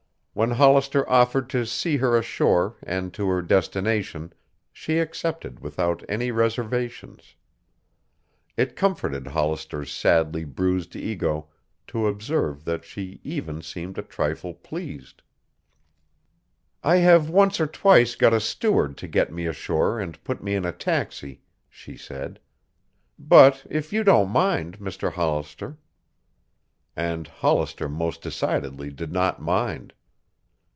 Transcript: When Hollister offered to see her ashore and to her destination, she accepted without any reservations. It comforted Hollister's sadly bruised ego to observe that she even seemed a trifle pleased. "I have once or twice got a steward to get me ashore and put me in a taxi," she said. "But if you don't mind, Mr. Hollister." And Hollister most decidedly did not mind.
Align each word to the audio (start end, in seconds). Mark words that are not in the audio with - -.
When 0.33 0.51
Hollister 0.51 1.07
offered 1.09 1.49
to 1.49 1.65
see 1.65 1.97
her 1.97 2.15
ashore 2.17 2.77
and 2.83 3.13
to 3.15 3.27
her 3.27 3.41
destination, 3.41 4.31
she 4.71 4.97
accepted 4.99 5.59
without 5.59 6.05
any 6.07 6.31
reservations. 6.31 7.35
It 8.55 8.77
comforted 8.77 9.27
Hollister's 9.27 9.91
sadly 9.91 10.45
bruised 10.45 10.95
ego 10.95 11.49
to 11.87 12.07
observe 12.07 12.63
that 12.63 12.85
she 12.85 13.19
even 13.25 13.61
seemed 13.61 13.97
a 13.97 14.01
trifle 14.01 14.53
pleased. 14.53 15.21
"I 16.81 16.95
have 16.99 17.29
once 17.29 17.59
or 17.59 17.67
twice 17.67 18.15
got 18.15 18.31
a 18.33 18.39
steward 18.39 18.95
to 18.99 19.09
get 19.09 19.33
me 19.33 19.47
ashore 19.47 19.99
and 19.99 20.23
put 20.23 20.41
me 20.41 20.55
in 20.55 20.63
a 20.63 20.71
taxi," 20.71 21.41
she 21.67 21.97
said. 21.97 22.39
"But 23.19 23.65
if 23.69 23.91
you 23.91 24.05
don't 24.05 24.29
mind, 24.29 24.79
Mr. 24.79 25.11
Hollister." 25.11 25.77
And 26.95 27.27
Hollister 27.27 27.89
most 27.89 28.21
decidedly 28.21 28.89
did 28.91 29.11
not 29.11 29.41
mind. 29.41 29.93